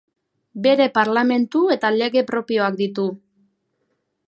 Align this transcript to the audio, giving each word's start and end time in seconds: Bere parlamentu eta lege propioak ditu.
Bere 0.65 0.87
parlamentu 0.95 1.61
eta 1.77 1.93
lege 1.97 2.25
propioak 2.33 2.81
ditu. 2.83 3.07